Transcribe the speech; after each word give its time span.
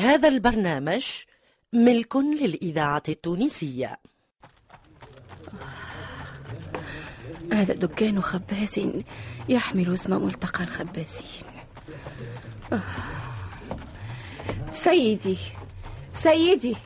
هذا 0.00 0.28
البرنامج 0.28 1.06
ملك 1.72 2.16
للإذاعة 2.16 3.02
التونسية. 3.08 3.96
هذا 7.52 7.74
دكان 7.74 8.22
خباز 8.22 8.80
يحمل 9.48 9.92
اسم 9.92 10.24
ملتقى 10.24 10.64
الخبازين. 10.64 11.44
سيدي 14.72 15.38
سيدي. 16.22 16.76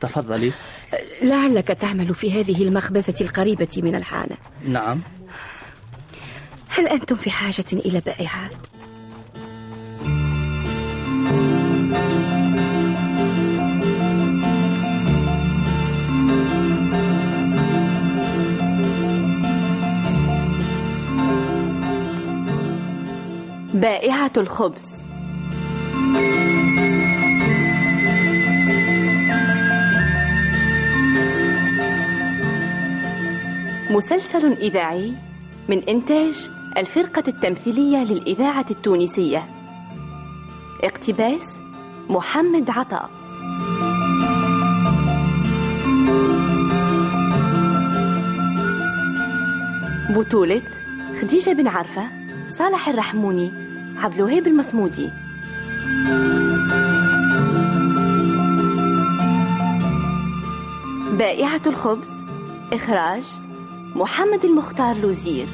تفضلي. 0.00 0.52
لعلك 1.22 1.66
تعمل 1.68 2.14
في 2.14 2.40
هذه 2.40 2.62
المخبزة 2.62 3.14
القريبة 3.20 3.68
من 3.76 3.94
الحانة. 3.94 4.36
نعم. 4.64 5.02
هل 6.68 6.88
أنتم 6.88 7.16
في 7.16 7.30
حاجة 7.30 7.64
إلى 7.72 8.00
بائعات؟ 8.00 8.77
بائعة 23.78 24.32
الخبز. 24.36 25.08
مسلسل 33.90 34.52
إذاعي 34.52 35.12
من 35.68 35.78
إنتاج 35.88 36.50
الفرقة 36.76 37.22
التمثيلية 37.28 37.98
للإذاعة 37.98 38.66
التونسية. 38.70 39.48
اقتباس 40.84 41.60
محمد 42.10 42.70
عطاء 42.70 43.10
بطولة 50.10 50.62
خديجة 51.20 51.50
بن 51.50 51.68
عرفة 51.68 52.10
صالح 52.48 52.88
الرحموني 52.88 53.67
عبد 53.98 54.14
الوهاب 54.14 54.46
المصمودي 54.46 55.10
بائعة 61.18 61.62
الخبز 61.66 62.10
إخراج 62.72 63.24
محمد 63.94 64.44
المختار 64.44 64.96
لوزير. 64.96 65.46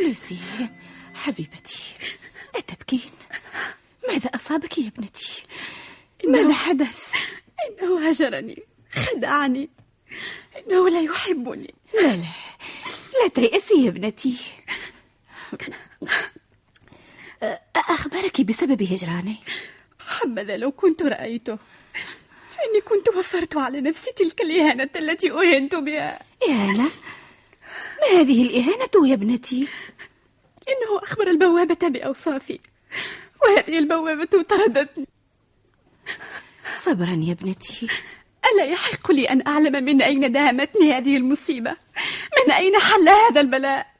لوسي 0.00 0.38
حبيبتي 1.14 1.82
أتبكين؟ 2.54 3.10
ماذا 4.08 4.30
أصابك 4.34 4.78
يا 4.78 4.88
ابنتي؟ 4.88 5.42
ماذا 6.24 6.52
حدث؟ 6.54 7.12
إنه 7.68 8.08
هجرني 8.08 8.62
خدعني 8.92 9.68
إنه 10.56 10.88
لا 10.88 11.00
يحبني 11.00 11.74
لا 11.94 12.16
لا 12.16 12.24
لا 13.22 13.28
تيأسي 13.34 13.84
يا 13.84 13.88
ابنتي 13.88 14.36
أخبرك 17.76 18.40
بسبب 18.40 18.82
هجراني 18.82 19.36
حبذا 20.06 20.56
لو 20.56 20.72
كنت 20.72 21.02
رأيته 21.02 21.58
فإني 22.50 22.80
كنت 22.84 23.08
وفرت 23.08 23.56
على 23.56 23.80
نفسي 23.80 24.12
تلك 24.12 24.40
الإهانة 24.40 24.90
التي 24.96 25.30
أهنت 25.30 25.74
بها 25.74 26.22
إهانة؟ 26.48 26.90
ما 28.00 28.20
هذه 28.20 28.42
الإهانة 28.42 29.08
يا 29.08 29.14
ابنتي؟ 29.14 29.68
إنه 30.68 30.98
أخبر 31.02 31.26
البوابة 31.30 31.88
بأوصافي 31.88 32.60
وهذه 33.42 33.78
البوابة 33.78 34.42
طردتني. 34.42 35.06
صبرا 36.84 37.20
يا 37.24 37.32
ابنتي. 37.32 37.88
ألا 38.54 38.64
يحق 38.64 39.10
لي 39.10 39.28
أن 39.30 39.46
أعلم 39.46 39.84
من 39.84 40.02
أين 40.02 40.32
دهمتني 40.32 40.92
هذه 40.92 41.16
المصيبة؟ 41.16 41.76
من 42.46 42.52
أين 42.52 42.78
حل 42.78 43.08
هذا 43.08 43.40
البلاء؟ 43.40 43.94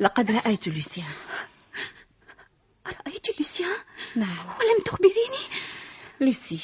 لقد 0.00 0.30
رأيت 0.30 0.68
لوسيان 0.68 1.14
رأيت 3.06 3.38
لوسيان؟ 3.38 3.76
نعم. 4.16 4.46
ولم 4.60 4.82
تخبريني؟ 4.84 5.44
لوسي 6.20 6.60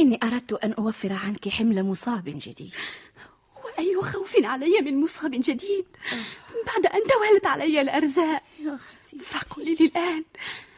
إني 0.00 0.18
أردت 0.22 0.52
أن 0.52 0.72
أوفر 0.72 1.12
عنك 1.12 1.48
حمل 1.48 1.82
مصاب 1.82 2.24
جديد. 2.26 2.74
وأي 3.72 3.96
خوف 4.02 4.36
علي 4.44 4.80
من 4.80 5.00
مصاب 5.00 5.30
جديد. 5.30 5.86
بعد 6.66 6.86
أن 6.86 7.00
توالت 7.08 7.46
علي 7.46 7.80
الأرزاق. 7.80 8.42
فقولي 9.20 9.74
لي 9.74 9.84
الآن 9.86 10.24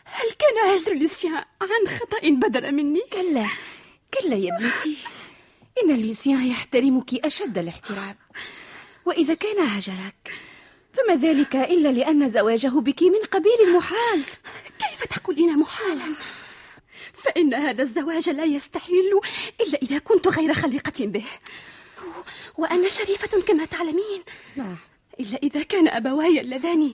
هل 0.05 0.31
كان 0.39 0.75
هجر 0.75 0.95
لوسيان 0.95 1.45
عن 1.63 1.99
خطأ 1.99 2.21
بدل 2.23 2.73
مني؟ 2.73 3.03
كلا. 3.13 3.47
كلا 4.15 4.37
يا 4.37 4.57
ابنتي. 4.57 4.97
إن 5.83 6.07
لوسيان 6.07 6.47
يحترمك 6.47 7.15
أشد 7.15 7.59
الاحترام. 7.59 8.17
وإذا 9.07 9.35
كان 9.35 9.61
هجرك 9.61 10.33
فما 10.93 11.15
ذلك 11.15 11.57
إلا 11.57 11.89
لأن 11.89 12.31
زواجه 12.31 12.69
بك 12.69 13.03
من 13.03 13.25
قبيل 13.33 13.61
المحال. 13.69 14.23
كيف 14.79 15.05
تقولين 15.05 15.59
محالا؟ 15.59 16.15
فإن 17.13 17.55
هذا 17.55 17.83
الزواج 17.83 18.31
لا 18.31 18.45
يستحيل 18.45 19.21
إلا 19.61 19.79
إذا 19.83 19.99
كنت 19.99 20.29
غير 20.29 20.55
خليقة 20.55 21.07
به. 21.07 21.25
وأنا 22.59 22.89
شريفة 22.89 23.41
كما 23.41 23.65
تعلمين. 23.65 24.25
نعم. 24.57 24.77
إلا 25.21 25.39
إذا 25.43 25.63
كان 25.63 25.89
أبواي 25.89 26.41
اللذان 26.41 26.93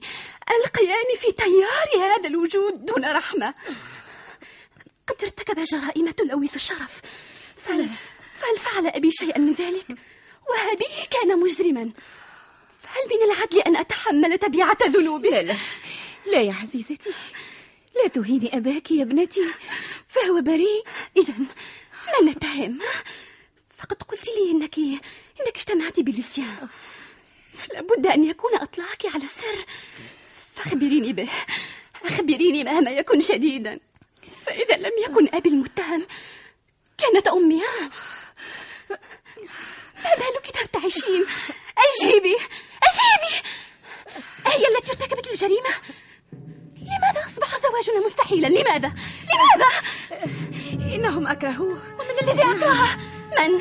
ألقياني 0.49 1.15
في 1.19 1.31
تيار 1.31 2.05
هذا 2.05 2.27
الوجود 2.27 2.85
دون 2.85 3.05
رحمة. 3.05 3.53
قد 5.07 5.23
ارتكب 5.23 5.63
جرائم 5.63 6.09
تلوث 6.09 6.55
الشرف. 6.55 7.01
فهل, 7.57 7.89
فهل 8.33 8.57
فعل 8.57 8.87
أبي 8.87 9.11
شيئا 9.11 9.37
من 9.37 9.53
ذلك؟ 9.53 9.85
وأبيه 10.49 11.05
كان 11.11 11.39
مجرما. 11.39 11.91
فهل 12.81 13.03
من 13.11 13.31
العدل 13.31 13.59
أن 13.59 13.75
أتحمل 13.75 14.37
تبعة 14.37 14.77
ذنوبه؟ 14.87 15.29
لا 15.29 15.41
لا. 15.41 15.55
لا 16.25 16.41
يا 16.41 16.53
عزيزتي. 16.53 17.11
لا 17.95 18.07
تهيني 18.07 18.57
أباك 18.57 18.91
يا 18.91 19.03
ابنتي. 19.03 19.45
فهو 20.07 20.41
بريء. 20.41 20.83
إذا 21.17 21.33
ما 21.37 22.31
نتهم؟ 22.31 22.79
فقد 23.81 24.03
قلت 24.03 24.27
لي 24.27 24.51
إنك 24.51 24.77
إنك 24.77 25.55
اجتمعت 25.55 25.99
بلوسيان. 25.99 26.67
فلا 27.53 27.81
بد 27.81 28.07
أن 28.07 28.23
يكون 28.23 28.55
أطلاعك 28.55 29.05
على 29.05 29.23
السر. 29.23 29.65
فأخبريني 30.55 31.13
به. 31.13 31.29
أخبريني 32.05 32.63
مهما 32.63 32.91
يكن 32.91 33.19
شديدا. 33.19 33.79
فإذا 34.45 34.77
لم 34.77 34.91
يكن 35.05 35.35
أبي 35.35 35.49
المتهم 35.49 36.07
كانت 36.97 37.27
أمي. 37.27 37.61
ما 40.03 40.15
بالك 40.15 40.51
ترتعشين 40.53 41.25
أجيبي. 41.77 42.35
أجيبي. 42.87 43.35
هي 44.45 44.67
التي 44.77 44.91
ارتكبت 44.91 45.27
الجريمة. 45.27 45.69
لماذا 46.77 47.25
أصبح 47.25 47.57
زواجنا 47.57 48.05
مستحيلا؟ 48.05 48.47
لماذا؟ 48.47 48.93
لماذا؟ 49.31 49.69
إنهم 50.95 51.27
أكرهوه. 51.27 51.99
ومن 51.99 52.15
الذي 52.21 52.41
أكرهه؟ 52.41 52.99
من 53.39 53.59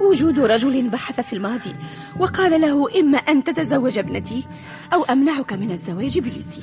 وجود 0.00 0.38
رجل 0.38 0.88
بحث 0.88 1.20
في 1.20 1.32
الماضي 1.32 1.74
وقال 2.18 2.60
له 2.60 3.00
إما 3.00 3.18
أن 3.18 3.44
تتزوج 3.44 3.98
ابنتي 3.98 4.46
أو 4.92 5.04
أمنعك 5.04 5.52
من 5.52 5.70
الزواج 5.70 6.18
بلوسي 6.18 6.62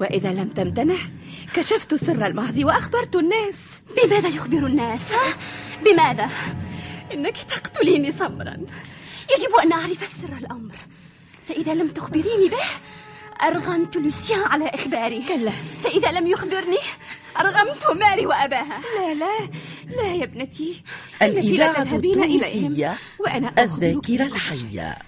وإذا 0.00 0.32
لم 0.32 0.48
تمتنع 0.48 0.96
كشفت 1.54 1.94
سر 1.94 2.26
الماضي 2.26 2.64
وأخبرت 2.64 3.16
الناس 3.16 3.82
بماذا 4.04 4.28
يخبر 4.28 4.66
الناس؟ 4.66 5.12
ها؟ 5.12 5.36
بماذا؟ 5.84 6.30
إنك 7.12 7.36
تقتليني 7.36 8.12
صبرا 8.12 8.56
يجب 9.32 9.54
أن 9.62 9.72
أعرف 9.72 10.06
سر 10.22 10.36
الأمر 10.40 10.74
فإذا 11.48 11.74
لم 11.74 11.88
تخبريني 11.88 12.48
به 12.48 12.64
أرغمت 13.42 13.96
لوسيان 13.96 14.40
على 14.40 14.68
إخباري. 14.68 15.22
كلا. 15.22 15.50
فإذا 15.84 16.12
لم 16.12 16.26
يخبرني 16.26 16.78
أرغمت 17.40 17.86
ماري 17.90 18.26
وأباها. 18.26 18.80
لا 18.98 19.14
لا 19.14 19.50
لا 19.96 20.14
يا 20.14 20.24
ابنتي. 20.24 20.82
الإذاعة 21.22 21.82
التونسية 21.82 22.98
وأنا 23.18 23.54
الذاكرة. 23.58 24.22
الحية. 24.22 24.98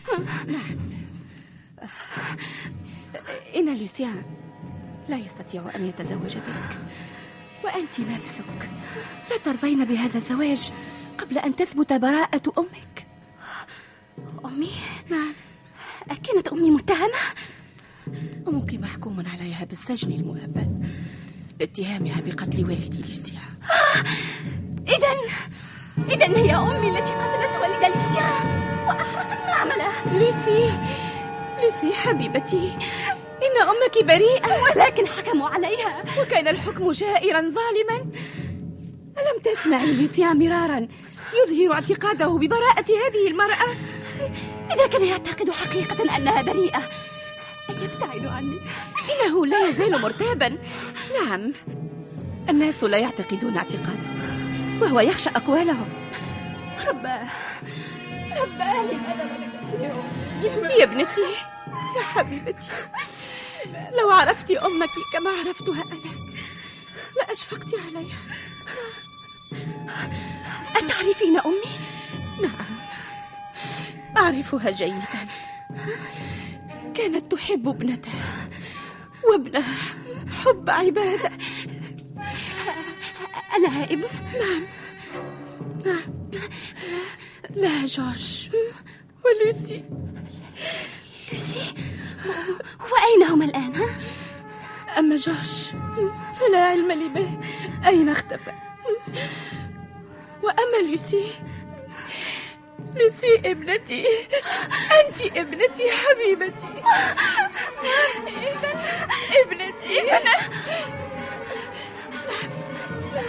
إن 3.57 3.79
لوسيان 3.79 4.23
لا 5.09 5.17
يستطيع 5.17 5.63
أن 5.77 5.89
يتزوج 5.89 6.37
بك. 6.37 6.79
وأنت 7.65 8.01
نفسك 8.01 8.71
لا 9.31 9.37
ترضين 9.37 9.85
بهذا 9.85 10.19
الزواج 10.19 10.73
قبل 11.19 11.39
أن 11.39 11.57
تثبت 11.57 11.93
براءة 11.93 12.53
أمك. 12.59 13.07
أمي؟ 14.45 14.71
نعم 15.11 15.35
أكن 16.11 16.23
كانت 16.23 16.49
أمي 16.49 16.71
متهمة؟ 16.71 17.19
أمك 18.49 18.75
محكوم 18.75 19.25
عليها 19.33 19.65
بالسجن 19.65 20.13
المؤبد. 20.13 20.89
لاتهامها 21.61 22.21
بقتل 22.21 22.65
والدي 22.65 23.09
لوسيا. 23.09 23.41
إذا 24.89 25.13
إذا 26.11 26.39
هي 26.39 26.55
أمي 26.57 26.99
التي 26.99 27.13
قتلت 27.13 27.57
والد 27.57 27.95
لوسيان 27.95 28.47
وأحرقت 28.87 29.39
معمله 29.49 30.19
لوسي 30.19 30.73
لوسي 31.63 31.93
حبيبتي 31.93 32.77
إن 33.45 33.69
أمك 33.69 34.05
بريئة. 34.05 34.63
ولكن 34.63 35.07
حكموا 35.07 35.49
عليها. 35.49 36.05
وكان 36.21 36.49
الحكم 36.49 36.91
جائرا 36.91 37.41
ظالما. 37.41 38.11
ألم 39.19 39.43
تسمعي 39.45 39.97
لوسيا 39.97 40.33
مرارا 40.33 40.89
يظهر 41.35 41.73
اعتقاده 41.73 42.39
ببراءة 42.39 42.87
هذه 42.89 43.31
المرأة؟ 43.31 43.69
إذا 44.75 44.87
كان 44.87 45.05
يعتقد 45.05 45.51
حقيقة 45.51 46.17
أنها 46.17 46.43
بريئة 46.43 46.83
يبتعد 47.83 48.27
عني. 48.27 48.61
إنه 49.11 49.47
لا 49.47 49.69
يزال 49.69 50.01
مرتابا. 50.01 50.59
نعم. 51.21 51.53
الناس 52.49 52.85
لا 52.85 52.99
يعتقدون 52.99 53.57
اعتقاده. 53.57 54.07
وهو 54.81 55.01
يخشى 55.01 55.31
أقوالهم. 55.31 55.89
رباه 56.89 57.29
رباه 58.37 58.83
لماذا 58.83 59.25
ولدتني 59.25 59.85
يا 60.79 60.85
ابنتي 60.85 61.21
يا 61.97 62.03
حبيبتي. 62.03 62.71
لو 63.99 64.11
عرفت 64.11 64.51
أمك 64.51 64.91
كما 65.13 65.31
عرفتها 65.31 65.83
أنا 65.83 66.15
لأشفقت 67.17 67.75
عليها. 67.87 68.19
أتعرفين 70.77 71.39
أمي؟ 71.47 71.73
نعم. 72.43 72.67
أعرفها 74.17 74.71
جيدا. 74.71 75.29
كانت 76.93 77.33
تحب 77.33 77.69
ابنتها. 77.69 78.49
وابنها 79.31 79.75
حب 80.45 80.71
عبادة. 80.71 81.31
ألها 83.57 83.85
ابن؟ 83.85 84.05
نعم. 84.41 84.67
نعم. 85.87 86.15
لا 87.55 87.87
جورج. 87.87 88.51
ولوسي. 89.25 89.85
لوسي 91.33 91.75
وأين 92.81 93.23
هما 93.31 93.45
الآن؟ 93.45 93.75
ها؟ 93.75 93.89
أما 94.99 95.17
جورج 95.17 95.71
فلا 96.41 96.65
علم 96.65 96.93
لي 96.93 97.09
به. 97.09 97.39
أين 97.89 98.09
اختفى؟ 98.09 98.53
وأما 100.43 100.91
لوسي 100.91 101.25
لوسي 102.97 103.41
ابنتي. 103.51 104.07
أنت 105.01 105.23
ابنتي 105.37 105.91
حبيبتي. 105.91 106.83
ابنتي. 109.45 110.01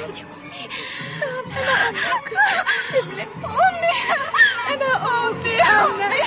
أنت 0.06 0.22
أمي. 0.22 0.70
أنا 1.14 1.90
أمك. 1.90 2.34
ابنتي. 2.96 3.46
أمي. 3.46 3.94
أنا 4.74 4.92
أمك. 5.06 5.46
أمي. 5.46 6.22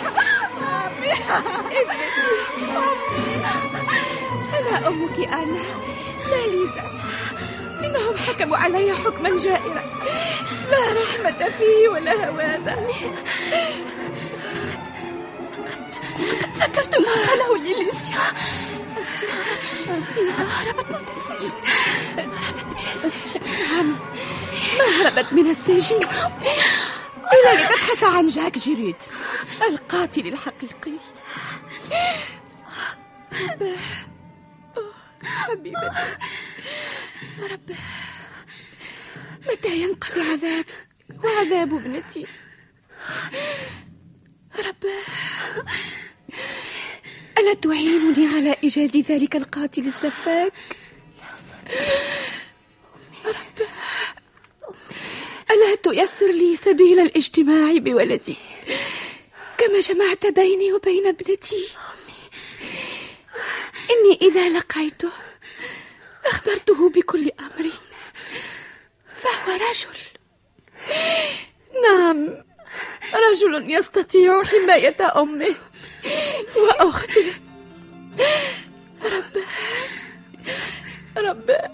أمي. 0.59 1.13
ابنتي. 1.81 2.31
أمي. 2.77 3.45
أنا 4.59 4.89
أمك 4.89 5.19
أنا. 5.19 5.63
لا 6.29 6.47
ليزا 6.47 6.85
إنهم 7.89 8.17
حكموا 8.17 8.57
علي 8.57 8.95
حكما 8.97 9.39
جائرا. 9.39 9.83
لا 10.71 11.03
رحمة 11.03 11.51
فيه 11.59 11.89
ولا 11.89 12.29
هواذا 12.29 12.89
ذكرت 16.55 16.99
ما 16.99 17.13
قاله 17.29 17.59
لي 17.59 17.85
لوسيا 17.85 18.33
إنها 20.19 20.45
هربت 20.45 20.87
من 20.87 21.07
السجن. 21.17 21.59
هربت 22.19 22.67
من 22.67 22.79
السجن. 22.95 23.47
نعم 23.47 23.99
ما 24.79 24.85
هربت 25.01 25.33
من 25.33 25.51
السجن. 25.51 26.01
إلا 27.33 27.55
لتبحث 27.55 28.05
عن 28.05 28.27
جاك 28.27 28.59
جيريد 28.59 28.97
القاتل 29.69 30.27
الحقيقي. 30.27 30.93
رباه 33.51 33.79
حبيبتي 37.19 37.53
رباه 37.53 37.77
متى 39.49 39.83
ينقضي 39.83 40.21
عذاب؟ 40.21 40.65
وعذاب 41.25 41.75
ابنتي. 41.75 42.27
رباه 44.59 45.05
ألا 47.39 47.55
تعينني 47.55 48.27
على 48.27 48.57
إيجاد 48.65 48.97
ذلك 48.97 49.37
القاتل 49.37 49.87
السفاك 49.87 50.53
ألا 55.51 55.75
تيسر 55.75 56.33
لي 56.33 56.57
سبيل 56.57 57.01
الاجتماع 57.01 57.73
بولدي؟ 57.73 58.37
كما 59.59 59.81
جمعت 59.81 60.27
بيني 60.27 60.73
وبين 60.73 61.07
ابنتي. 61.07 61.69
إني 63.91 64.19
إذا 64.23 64.49
لقيته 64.49 65.11
أخبرته 66.31 66.91
بكل 66.91 67.31
أمري 67.41 67.73
فهو 69.15 69.53
رجل. 69.53 69.99
نعم. 71.83 72.45
رجل 73.15 73.75
يستطيع 73.75 74.43
حماية 74.45 74.97
أمه 75.17 75.55
وأخته 76.57 77.35
رباه 79.03 79.47
رباه 81.17 81.73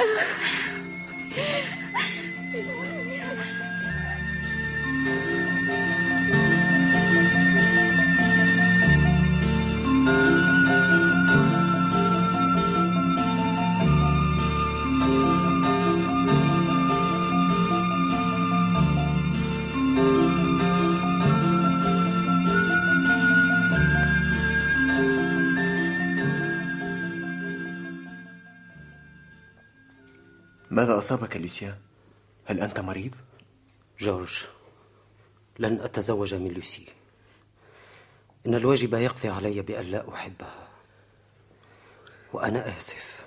ماذا 30.85 30.99
أصابك 30.99 31.37
لوسيان؟ 31.37 31.77
هل 32.45 32.61
أنت 32.61 32.81
مريض؟ 32.81 33.15
جورج 34.01 34.45
لن 35.59 35.81
أتزوج 35.81 36.35
من 36.35 36.53
لوسي 36.53 36.87
إن 38.47 38.55
الواجب 38.55 38.95
يقضي 38.95 39.29
علي 39.29 39.63
بأن 39.63 39.87
لا 39.87 40.15
أحبها 40.15 40.69
وأنا 42.33 42.77
آسف 42.77 43.25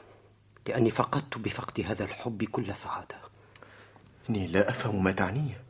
لأني 0.68 0.92
فقدت 0.92 1.38
بفقد 1.38 1.86
هذا 1.86 2.04
الحب 2.04 2.44
كل 2.44 2.76
سعادة 2.76 3.16
إني 4.30 4.48
لا 4.48 4.70
أفهم 4.70 5.04
ما 5.04 5.12
تعنيه 5.12 5.64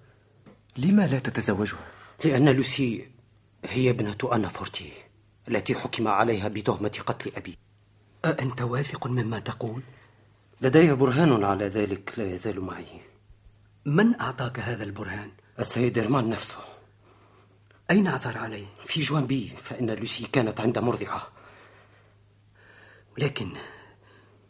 لما 0.77 1.07
لا 1.07 1.19
تتزوجها؟ 1.19 1.87
لأن 2.25 2.49
لوسي 2.49 3.11
هي 3.65 3.89
ابنة 3.89 4.17
أنا 4.31 4.47
فورتي 4.47 4.93
التي 5.47 5.75
حكم 5.75 6.07
عليها 6.07 6.47
بتهمة 6.47 7.01
قتل 7.05 7.31
أبي 7.35 7.57
أأنت 8.25 8.61
واثق 8.61 9.07
مما 9.07 9.39
تقول؟ 9.39 9.81
لدي 10.61 10.93
برهان 10.93 11.43
على 11.43 11.67
ذلك 11.67 12.13
لا 12.17 12.33
يزال 12.33 12.61
معي 12.61 13.01
من 13.85 14.19
أعطاك 14.21 14.59
هذا 14.59 14.83
البرهان؟ 14.83 15.31
السيد 15.59 15.99
إرمان 15.99 16.29
نفسه 16.29 16.57
أين 17.91 18.07
عثر 18.07 18.37
عليه؟ 18.37 18.65
في 18.85 19.01
جوان 19.01 19.27
بي 19.27 19.53
فإن 19.61 19.91
لوسي 19.91 20.27
كانت 20.27 20.59
عند 20.59 20.79
مرضعة 20.79 21.27
ولكن 23.17 23.53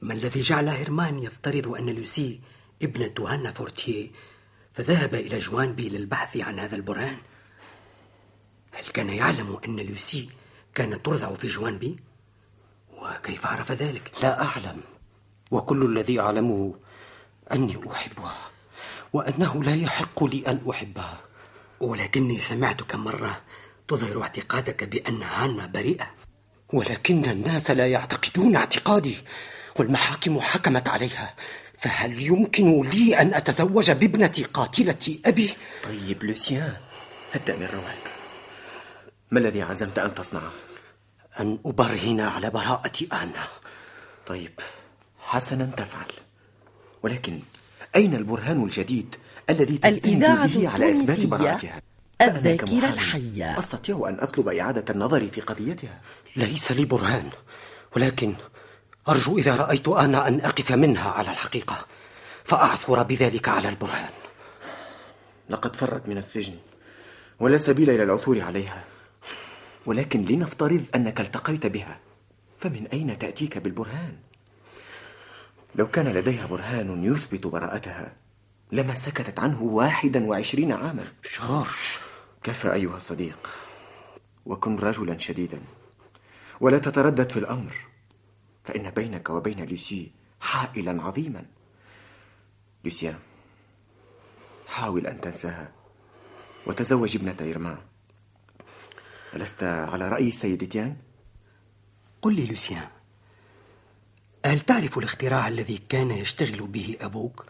ما 0.02 0.14
الذي 0.14 0.42
جعل 0.42 0.70
هيرمان 0.70 1.20
يفترض 1.20 1.68
أن 1.68 1.90
لوسي 1.90 2.42
ابنة 2.82 3.28
هانا 3.28 3.52
فورتيه 3.52 4.12
فذهب 4.74 5.16
إلى 5.16 5.38
جوان 5.38 5.74
بي 5.74 5.90
للبحث 5.90 6.38
عن 6.38 6.60
هذا 6.60 6.76
البرهان؟ 6.76 7.18
هل 8.72 8.86
كان 8.86 9.10
يعلم 9.10 9.60
أن 9.68 9.80
لوسي 9.80 10.30
كانت 10.76 11.06
ترضع 11.06 11.34
في 11.34 11.48
جوان 11.48 11.78
بي؟ 11.78 12.00
وكيف 12.92 13.48
عرف 13.48 13.72
ذلك؟ 13.72 14.12
لا 14.24 14.44
أعلم 14.44 14.82
وكل 15.51 15.86
الذي 15.86 16.20
أعلمه 16.20 16.74
أني 17.54 17.77
أحبها 17.92 18.38
وأنه 19.13 19.63
لا 19.63 19.75
يحق 19.75 20.24
لي 20.24 20.44
أن 20.48 20.62
أحبها 20.70 21.20
ولكني 21.80 22.39
سمعتك 22.39 22.96
مرة 22.96 23.42
تظهر 23.88 24.22
اعتقادك 24.22 24.84
بأن 24.84 25.24
هانا 25.24 25.66
بريئة. 25.66 26.08
ولكن 26.74 27.25
الناس 27.25 27.72
لا 27.72 27.88
يعتقدون 27.88 28.56
اعتقادي 28.56 29.18
والمحاكم 29.75 30.39
حكمت 30.39 30.89
عليها. 30.89 31.36
فهل 31.77 32.24
يمكن 32.24 32.82
لي 32.89 33.22
أن 33.22 33.34
أتزوج 33.34 33.92
بابنة 33.92 34.44
قاتلة 34.54 35.20
أبي؟ 35.25 35.54
طيب 35.84 36.24
لوسيان 36.24 36.74
هدأ 37.34 37.56
من 37.56 37.66
روعك. 37.66 38.12
ما 39.32 39.39
الذي 39.39 39.62
عزمت 39.62 40.00
أن 40.00 40.16
تصنعه؟ 40.16 40.51
أن 41.39 41.60
أبرهن 41.66 42.22
على 42.22 42.50
براءة 42.50 43.06
آنا. 43.13 43.48
طيب. 44.25 44.60
حسنا 45.27 45.65
تفعل. 45.65 46.12
ولكن 47.03 47.39
أين 47.96 48.15
البرهان 48.15 48.63
الجديد 48.63 49.15
الذي 49.50 49.77
تستند 49.77 50.22
به 50.22 50.69
على 50.69 50.91
إثبات 50.91 51.25
براءتها؟ 51.25 51.81
الذاكرة 52.22 52.88
الحية. 52.88 53.60
أستطيع 53.60 54.10
أن 54.10 54.19
أطلب 54.19 54.48
إعادة 54.48 54.93
النظر 54.93 55.27
في 55.27 55.41
قضيتها. 55.41 56.01
ليس 56.36 56.72
لي 56.72 56.86
برهان 56.86 57.29
ولكن 57.96 58.36
أرجو 59.10 59.38
إذا 59.38 59.55
رأيت 59.55 59.88
آنا 59.88 60.27
أن 60.27 60.39
أقف 60.41 60.72
منها 60.72 61.10
على 61.10 61.31
الحقيقة 61.31 61.86
فأعثر 62.43 63.03
بذلك 63.03 63.50
على 63.50 63.69
البرهان. 63.69 64.13
لقد 65.50 65.75
فرت 65.75 66.10
من 66.10 66.17
السجن 66.17 66.55
ولا 67.39 67.57
سبيل 67.57 67.89
إلى 67.89 68.03
العثور 68.03 68.41
عليها. 68.41 68.84
ولكن 69.86 70.25
لنفترض 70.25 70.84
أنك 70.96 71.22
التقيت 71.22 71.65
بها 71.65 72.00
فمن 72.60 72.88
أين 72.88 73.19
تأتيك 73.19 73.57
بالبرهان؟ 73.57 74.26
لو 75.77 75.88
كان 75.88 76.07
لديها 76.07 76.46
برهان 76.46 77.03
يثبت 77.03 77.48
براءتها 77.48 78.15
لما 78.72 78.96
سكتت 78.96 79.39
عنه 79.39 79.63
واحدا 79.63 80.25
وعشرين 80.25 80.72
عاما. 80.72 81.03
جورج 81.38 82.00
كفى 82.43 82.74
أيها 82.74 82.98
الصديق 82.98 83.50
وكن 84.46 84.75
رجلا 84.75 85.17
شديدا 85.17 85.62
ولا 86.62 86.77
تتردد 86.77 87.31
في 87.31 87.39
الأمر 87.39 87.75
فإن 88.63 88.89
بينك 88.89 89.29
وبين 89.29 89.69
لوسي 89.69 90.12
حائلا 90.39 91.03
عظيما. 91.03 91.46
لوسيان 92.84 93.19
حاول 94.67 95.07
أن 95.07 95.22
تنساها 95.22 95.72
وتزوج 96.67 97.15
ابنة 97.15 97.36
إيرمان 97.41 97.77
ألست 99.36 99.63
على 99.63 100.10
رأي 100.10 100.27
السيد 100.27 100.67
تيان؟ 100.69 100.98
قل 102.22 102.36
لي 102.36 102.46
لوسيان 102.46 102.88
هل 104.48 104.60
تعرف 104.60 104.98
الاختراع 104.98 105.48
الذي 105.48 105.80
كان 105.89 106.12
يشتغل 106.12 106.68
به 106.68 106.96
أبوك؟ 107.01 107.46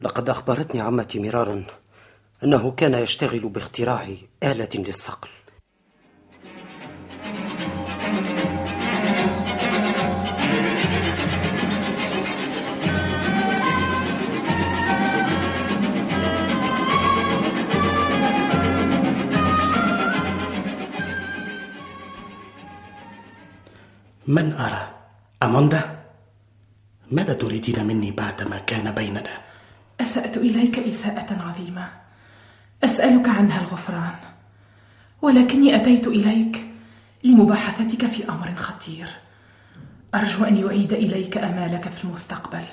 لقد 0.00 0.28
أخبرتني 0.30 0.80
عمتي 0.80 1.18
مرارا 1.18 1.64
أنه 2.44 2.70
كان 2.70 2.94
يشتغل 2.94 3.48
باختراع 3.48 4.08
آلة 4.42 4.68
للصقل 4.74 5.28
من 24.26 24.52
أرى؟ 24.52 24.94
أموندا؟ 25.42 25.93
ماذا 27.10 27.32
تريدين 27.32 27.86
مني 27.86 28.10
بعدما 28.10 28.58
كان 28.58 28.90
بيننا؟ 28.90 29.38
أسأت 30.00 30.36
إليك 30.36 30.78
إساءة 30.78 31.42
عظيمة. 31.42 31.88
أسألك 32.84 33.28
عنها 33.28 33.60
الغفران. 33.60 34.14
ولكني 35.22 35.76
أتيت 35.76 36.06
إليك 36.06 36.66
لمباحثتك 37.24 38.06
في 38.06 38.28
أمر 38.28 38.54
خطير. 38.56 39.06
أرجو 40.14 40.44
أن 40.44 40.56
يعيد 40.56 40.92
إليك 40.92 41.38
أمالك 41.38 41.88
في 41.88 42.04
المستقبل. 42.04 42.64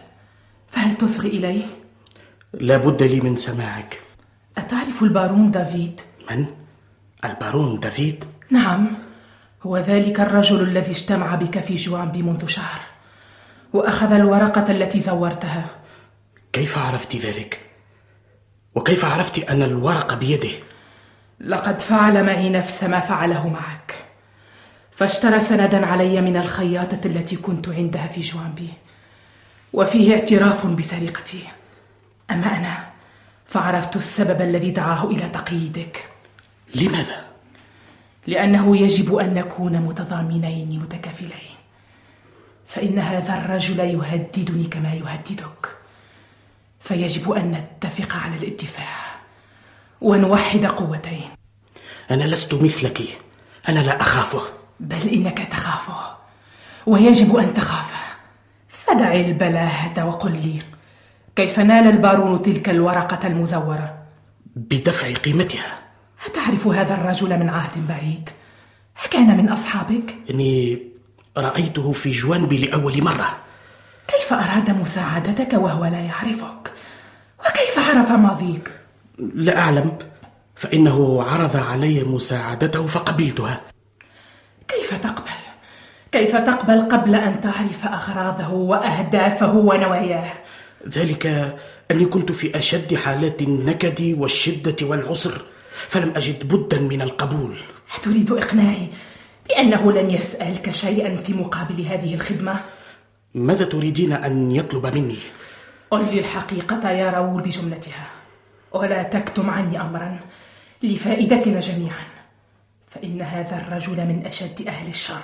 فهل 0.67 0.95
تصغي 0.95 1.29
إليه؟ 1.29 1.65
لا 2.53 2.77
بد 2.77 3.03
لي 3.03 3.21
من 3.21 3.35
سماعك. 3.35 4.01
أتعرف 4.57 5.03
البارون 5.03 5.51
دافيد؟ 5.51 6.01
من؟ 6.31 6.45
البارون 7.25 7.79
دافيد؟ 7.79 8.25
نعم. 8.49 8.87
هو 9.63 9.77
ذلك 9.77 10.19
الرجل 10.19 10.61
الذي 10.61 10.91
اجتمع 10.91 11.35
بك 11.35 11.59
في 11.59 11.75
جوانبي 11.75 12.23
منذ 12.23 12.47
شهر. 12.47 12.90
وأخذ 13.73 14.13
الورقة 14.13 14.71
التي 14.71 14.99
زورتها 14.99 15.65
كيف 16.53 16.77
عرفت 16.77 17.15
ذلك؟ 17.15 17.59
وكيف 18.75 19.05
عرفت 19.05 19.49
أن 19.49 19.63
الورق 19.63 20.13
بيده؟ 20.13 20.51
لقد 21.39 21.79
فعل 21.79 22.23
معي 22.23 22.49
نفس 22.49 22.83
ما 22.83 22.99
فعله 22.99 23.49
معك 23.49 23.95
فاشترى 24.91 25.39
سندا 25.39 25.85
علي 25.85 26.21
من 26.21 26.37
الخياطة 26.37 26.99
التي 27.05 27.35
كنت 27.35 27.69
عندها 27.69 28.07
في 28.07 28.21
جوانبي 28.21 28.69
وفيه 29.73 30.15
اعتراف 30.15 30.67
بسرقتي 30.67 31.43
أما 32.31 32.57
أنا 32.57 32.85
فعرفت 33.47 33.95
السبب 33.95 34.41
الذي 34.41 34.71
دعاه 34.71 35.05
إلى 35.05 35.29
تقييدك 35.29 36.05
لماذا؟ 36.75 37.25
لأنه 38.27 38.77
يجب 38.77 39.15
أن 39.15 39.33
نكون 39.33 39.77
متضامنين 39.77 40.79
متكافلين 40.79 41.50
فإن 42.71 42.99
هذا 42.99 43.37
الرجل 43.37 43.79
يهددني 43.79 44.63
كما 44.63 44.93
يهددك. 44.93 45.75
فيجب 46.79 47.31
أن 47.31 47.51
نتفق 47.51 48.15
على 48.15 48.35
الاتفاق 48.35 49.19
ونوحد 50.01 50.65
قوتين. 50.65 51.29
أنا 52.11 52.23
لست 52.23 52.53
مثلك. 52.53 53.01
أنا 53.69 53.79
لا 53.79 54.01
أخافه 54.01 54.41
بل 54.79 55.09
إنك 55.09 55.37
تخافه 55.37 56.17
ويجب 56.85 57.35
أن 57.35 57.53
تخافه 57.53 58.01
فدع 58.69 59.13
البلاهة 59.13 60.05
وقل 60.05 60.31
لي 60.31 60.59
كيف 61.35 61.59
نال 61.59 61.87
البارون 61.87 62.41
تلك 62.41 62.69
الورقة 62.69 63.27
المزورة؟ 63.27 63.97
بدفع 64.55 65.13
قيمتها. 65.13 65.79
أتعرف 66.25 66.67
هذا 66.67 66.93
الرجل 66.93 67.39
من 67.39 67.49
عهد 67.49 67.87
بعيد؟ 67.87 68.29
أكان 69.05 69.37
من 69.37 69.49
أصحابك؟ 69.49 70.15
إني 70.29 70.90
رأيته 71.37 71.91
في 71.91 72.11
جوانبي 72.11 72.57
لأول 72.57 73.03
مرة 73.03 73.37
كيف 74.07 74.33
أراد 74.33 74.69
مساعدتك 74.69 75.53
وهو 75.53 75.85
لا 75.85 75.99
يعرفك؟ 75.99 76.71
وكيف 77.39 77.79
عرف 77.79 78.11
ماضيك؟ 78.11 78.71
لا 79.35 79.59
أعلم 79.59 79.97
فإنه 80.55 81.23
عرض 81.23 81.55
علي 81.57 82.03
مساعدته 82.03 82.85
فقبلتها 82.87 83.61
كيف 84.67 84.93
تقبل؟ 84.93 85.31
كيف 86.11 86.35
تقبل 86.35 86.81
قبل 86.81 87.15
أن 87.15 87.41
تعرف 87.41 87.85
أغراضه 87.85 88.53
وأهدافه 88.53 89.55
ونواياه؟ 89.55 90.33
ذلك 90.89 91.55
أني 91.91 92.05
كنت 92.05 92.31
في 92.31 92.59
أشد 92.59 92.95
حالات 92.95 93.41
النكد 93.41 94.15
والشدة 94.19 94.75
والعسر 94.81 95.41
فلم 95.89 96.13
أجد 96.15 96.47
بدا 96.55 96.79
من 96.79 97.01
القبول 97.01 97.57
أتريد 97.97 98.31
إقناعي 98.31 98.87
بأنه 99.51 99.91
لم 99.91 100.09
يسألك 100.09 100.71
شيئا 100.71 101.15
في 101.15 101.33
مقابل 101.33 101.81
هذه 101.81 102.15
الخدمة؟ 102.15 102.59
ماذا 103.33 103.65
تريدين 103.65 104.13
أن 104.13 104.51
يطلب 104.51 104.85
مني؟ 104.87 105.17
قل 105.91 106.05
لي 106.05 106.19
الحقيقة 106.19 106.89
يا 106.91 107.09
راول 107.09 107.41
بجملتها 107.41 108.07
ولا 108.71 109.03
تكتم 109.03 109.49
عني 109.49 109.81
أمرا 109.81 110.19
لفائدتنا 110.83 111.59
جميعا 111.59 112.05
فإن 112.87 113.21
هذا 113.21 113.57
الرجل 113.57 113.97
من 114.05 114.25
أشد 114.25 114.67
أهل 114.67 114.89
الشر 114.89 115.21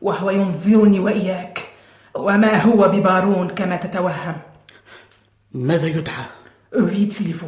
وهو 0.00 0.30
ينظرني 0.30 1.00
وإياك 1.00 1.68
وما 2.14 2.62
هو 2.62 2.88
ببارون 2.88 3.48
كما 3.48 3.76
تتوهم 3.76 4.36
ماذا 5.52 5.86
يدعى؟ 5.86 6.24
أريد 6.74 7.12
سيليفو 7.12 7.46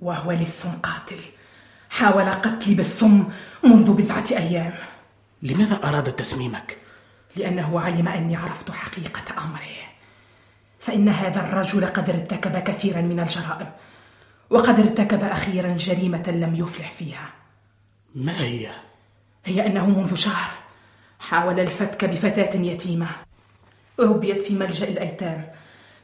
وهو 0.00 0.32
لص 0.32 0.66
قاتل 0.66 1.20
حاول 1.90 2.30
قتلي 2.30 2.74
بالسم 2.74 3.24
منذ 3.64 3.92
بضعة 3.92 4.24
أيام 4.30 4.74
لماذا 5.44 5.80
أراد 5.84 6.12
تسميمك؟ 6.12 6.76
لأنه 7.36 7.80
علم 7.80 8.08
أني 8.08 8.36
عرفت 8.36 8.70
حقيقة 8.70 9.44
أمره 9.44 9.84
فإن 10.78 11.08
هذا 11.08 11.40
الرجل 11.40 11.86
قد 11.86 12.10
ارتكب 12.10 12.58
كثيرا 12.58 13.00
من 13.00 13.20
الجرائم 13.20 13.70
وقد 14.50 14.80
ارتكب 14.80 15.24
أخيرا 15.24 15.76
جريمة 15.76 16.24
لم 16.26 16.54
يفلح 16.54 16.92
فيها 16.92 17.28
ما 18.14 18.40
هي؟ 18.40 18.70
هي 19.44 19.66
أنه 19.66 19.86
منذ 19.86 20.14
شهر 20.14 20.50
حاول 21.20 21.60
الفتك 21.60 22.04
بفتاة 22.04 22.60
يتيمة 22.60 23.06
ربيت 24.00 24.42
في 24.42 24.54
ملجأ 24.54 24.88
الأيتام 24.88 25.48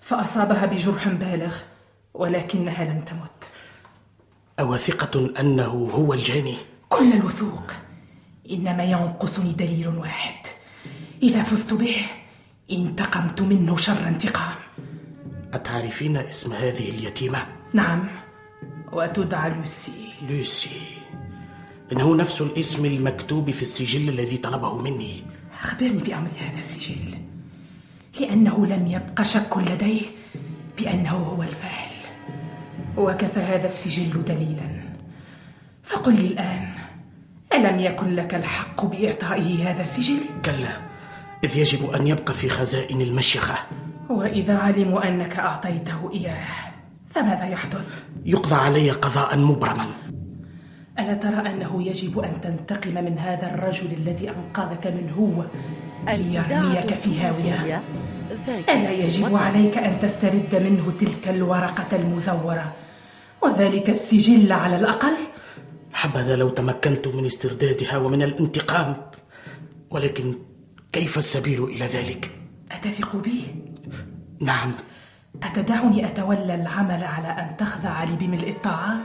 فأصابها 0.01 0.67
بجرح 0.67 1.09
بالغ 1.09 1.57
ولكنها 2.15 2.85
لم 2.85 3.01
تمت 3.01 3.51
أوثقة 4.61 5.41
أنه 5.41 5.91
هو 5.93 6.15
الجاني؟ 6.15 6.57
كل 6.89 7.13
الوثوق 7.13 7.73
إنما 8.51 8.85
ينقصني 8.85 9.53
دليل 9.53 9.89
واحد. 9.89 10.47
إذا 11.23 11.43
فزت 11.43 11.75
به 11.75 11.97
انتقمت 12.73 13.43
منه 13.43 13.77
شر 13.77 14.09
انتقام. 14.09 14.55
أتعرفين 15.53 16.17
اسم 16.17 16.53
هذه 16.53 16.91
اليتيمة؟ 16.91 17.47
نعم. 17.73 18.09
وتدعى 18.93 19.51
لوسي. 19.51 20.13
لوسي. 20.29 20.81
إنه 21.93 22.17
نفس 22.17 22.41
الاسم 22.41 22.85
المكتوب 22.85 23.51
في 23.51 23.63
السجل 23.63 24.09
الذي 24.09 24.37
طلبه 24.37 24.79
مني. 24.79 25.23
أخبرني 25.63 26.03
بأمر 26.03 26.31
هذا 26.39 26.59
السجل. 26.59 27.19
لأنه 28.21 28.67
لم 28.67 28.87
يبق 28.87 29.23
شك 29.23 29.57
لديه 29.57 30.03
بأنه 30.79 31.11
هو 31.11 31.43
الفاعل. 31.43 31.91
وكفى 32.97 33.41
هذا 33.41 33.67
السجل 33.67 34.25
دليلا. 34.25 34.81
فقل 35.83 36.15
لي 36.15 36.27
الآن 36.27 36.75
ألم 37.55 37.79
يكن 37.81 38.15
لك 38.15 38.35
الحق 38.35 38.85
بإعطائه 38.85 39.71
هذا 39.71 39.83
السجل؟ 39.83 40.17
كلا 40.45 40.77
إذ 41.45 41.57
يجب 41.57 41.91
أن 41.91 42.07
يبقى 42.07 42.35
في 42.35 42.49
خزائن 42.49 43.01
المشيخة 43.01 43.55
وإذا 44.09 44.57
علموا 44.57 45.09
أنك 45.09 45.37
أعطيته 45.37 46.11
إياه 46.13 46.47
فماذا 47.11 47.45
يحدث؟ 47.47 48.03
يقضى 48.25 48.55
علي 48.55 48.91
قضاء 48.91 49.37
مبرما 49.37 49.87
ألا 50.99 51.15
ترى 51.15 51.51
أنه 51.51 51.83
يجب 51.83 52.19
أن 52.19 52.41
تنتقم 52.41 53.05
من 53.05 53.19
هذا 53.19 53.55
الرجل 53.55 53.93
الذي 53.93 54.31
أنقذك 54.31 54.87
من 54.87 55.11
هو 55.11 55.45
ليرميك 56.15 56.95
في 56.95 57.21
هاوية؟ 57.21 57.83
ألا 58.69 58.91
يجب 58.91 59.37
عليك 59.37 59.79
أن 59.79 60.01
تسترد 60.01 60.55
منه 60.55 60.91
تلك 61.01 61.29
الورقة 61.29 61.97
المزورة 61.97 62.73
وذلك 63.43 63.91
السجل 63.91 64.53
على 64.53 64.77
الأقل؟ 64.77 65.13
حبذا 65.93 66.37
لو 66.37 66.49
تمكنت 66.49 67.09
من 67.09 67.27
استردادها 67.27 67.97
ومن 67.97 68.23
الانتقام 68.23 68.97
ولكن 69.91 70.35
كيف 70.93 71.19
السبيل 71.19 71.65
إلى 71.65 71.87
ذلك؟ 71.87 72.31
أتثق 72.73 73.17
بي؟ 73.17 73.43
نعم 74.41 74.73
أتدعني 75.43 76.07
أتولى 76.07 76.55
العمل 76.55 77.05
على 77.05 77.29
أن 77.29 77.57
تخضع 77.57 78.05
لي 78.05 78.17
بملء 78.17 78.51
الطاعات؟ 78.51 79.01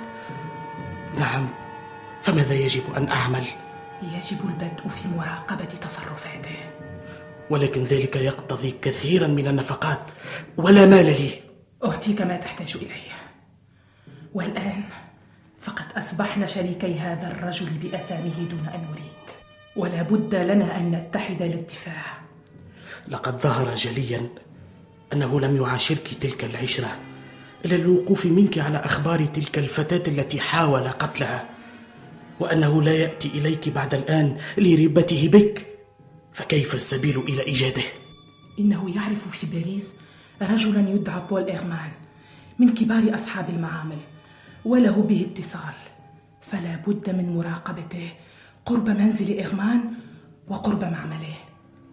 نعم 1.18 1.50
فماذا 2.22 2.54
يجب 2.54 2.84
أن 2.98 3.10
أعمل؟ 3.10 3.44
يجب 4.02 4.38
البدء 4.46 4.90
في 4.90 5.08
مراقبة 5.08 5.66
تصرفاته 5.66 6.56
ولكن 7.50 7.84
ذلك 7.84 8.16
يقتضي 8.16 8.76
كثيرا 8.82 9.28
من 9.28 9.48
النفقات 9.48 10.00
ولا 10.58 10.86
مال 10.86 11.06
لي 11.06 11.30
أعطيك 11.86 12.22
ما 12.22 12.38
تحتاج 12.38 12.76
إليه 12.76 13.16
والآن 14.34 14.84
فقد 15.66 15.86
أصبحنا 15.98 16.46
شريكي 16.46 17.00
هذا 17.00 17.32
الرجل 17.32 17.66
بأثامه 17.66 18.34
دون 18.50 18.70
أن 18.74 18.86
نريد 18.92 19.26
ولا 19.76 20.02
بد 20.02 20.36
لنا 20.36 20.80
أن 20.80 20.92
نتحد 20.92 21.42
للدفاع. 21.42 22.18
لقد 23.08 23.42
ظهر 23.42 23.76
جليا 23.76 24.30
أنه 25.14 25.40
لم 25.40 25.56
يعاشرك 25.58 26.14
تلك 26.22 26.44
العشرة 26.44 26.98
إلى 27.66 27.76
الوقوف 27.76 28.26
منك 28.26 28.58
على 28.58 28.78
أخبار 28.78 29.26
تلك 29.26 29.58
الفتاة 29.58 30.12
التي 30.12 30.40
حاول 30.40 30.88
قتلها 30.88 31.50
وأنه 32.40 32.82
لا 32.82 32.94
يأتي 32.94 33.28
إليك 33.28 33.70
بعد 33.70 33.94
الآن 33.94 34.38
لربته 34.58 35.28
بك. 35.28 35.66
فكيف 36.34 36.76
السبيل 36.76 37.20
إلى 37.20 37.42
إيجاده؟ 37.46 37.84
إنه 38.60 38.96
يعرف 38.96 39.28
في 39.28 39.48
باريس 39.48 39.94
رجلا 40.42 40.90
يدعى 40.90 41.22
بول 41.30 41.46
إيغمان 41.46 41.92
من 42.60 42.74
كبار 42.74 43.16
أصحاب 43.16 43.50
المعامل. 43.50 43.98
وله 44.66 45.02
به 45.10 45.28
اتصال. 45.32 45.74
فلا 46.42 46.76
بد 46.88 47.10
من 47.10 47.38
مراقبته. 47.38 48.10
قرب 48.66 48.90
منزل 48.90 49.40
إغمان 49.40 49.80
وقرب 50.48 50.84
معمله. 50.84 51.36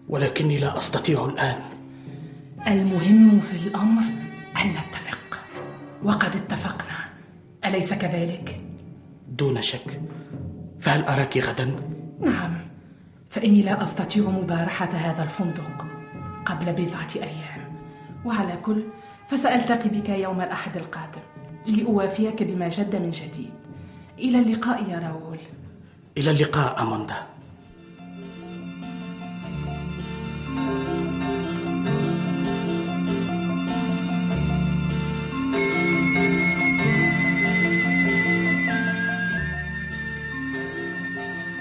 ولكني 0.09 0.59
لا 0.59 0.79
أستطيع 0.79 1.25
الآن. 1.25 1.61
المهم 2.67 3.41
في 3.41 3.69
الأمر 3.69 4.03
أن 4.65 4.71
نتفق. 4.71 5.39
وقد 6.03 6.37
اتفقنا. 6.37 6.99
أليس 7.65 7.95
كذلك؟ 7.95 8.61
دون 9.29 9.63
شك. 9.63 10.01
فهل 10.81 11.05
أراك 11.05 11.39
غدا؟ 11.39 11.77
نعم. 12.21 12.57
فإني 13.31 13.63
لا 13.63 13.83
أستطيع 13.83 14.31
مبارحة 14.31 14.91
هذا 14.91 15.23
الفندق 15.23 15.87
قبل 16.45 16.73
بضعة 16.73 17.11
أيام. 17.17 17.77
وعلى 18.25 18.57
كل 18.57 18.85
فسألتقي 19.29 19.89
بك 19.89 20.09
يوم 20.09 20.41
الأحد 20.41 20.77
القادم. 20.77 21.32
لأوافيك 21.67 22.43
بما 22.43 22.69
جد 22.69 22.97
من 22.97 23.11
جديد 23.11 23.55
إلى 24.19 24.39
اللقاء 24.39 24.91
يا 24.91 24.99
راول. 24.99 25.39
إلى 26.19 26.31
اللقاء 26.31 26.83
أماندا. 26.83 27.27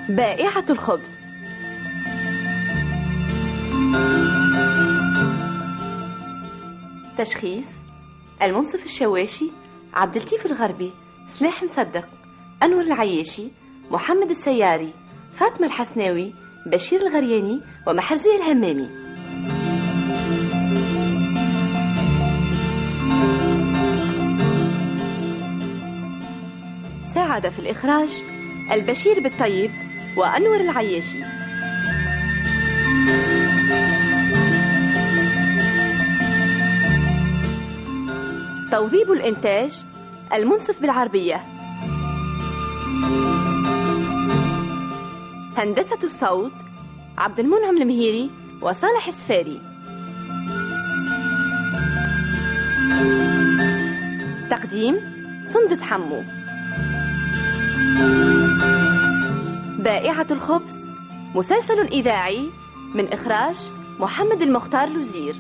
بائعة 0.10 0.66
الخبز. 0.70 1.16
تشخيص 7.18 7.66
المنصف 8.42 8.86
الشواشي 8.86 9.52
عبد 9.94 10.18
اللطيف 10.18 10.46
الغربي 10.46 10.92
سلاح 11.28 11.64
مصدق 11.64 12.08
أنور 12.64 12.82
العياشي 12.82 13.48
محمد 13.92 14.30
السياري 14.30 14.94
فاطمة 15.36 15.68
الحسناوي 15.68 16.34
بشير 16.66 17.02
الغرياني 17.02 17.62
ومحرزي 17.88 18.36
الهمامي. 18.36 18.90
ساعد 27.14 27.50
في 27.50 27.60
الإخراج 27.60 28.24
البشير 28.72 29.20
بالطيب 29.20 29.72
وأنور 30.18 30.60
العياشي. 30.60 31.24
توظيب 38.72 39.12
الإنتاج 39.12 39.84
المنصف 40.34 40.82
بالعربية. 40.82 41.36
هندسة 45.58 46.00
الصوت 46.04 46.52
عبد 47.18 47.40
المنعم 47.40 47.78
المهيري 47.78 48.30
وصالح 48.62 49.08
السفاري. 49.08 49.62
تقديم 54.50 54.96
سندس 55.44 55.82
حمو. 55.82 56.24
بائعة 59.80 60.28
الخبز 60.32 60.90
مسلسل 61.36 61.80
إذاعي 61.80 62.50
من 62.96 63.08
إخراج 63.08 63.56
محمد 64.00 64.42
المختار 64.42 64.90
لوزير 64.90 65.36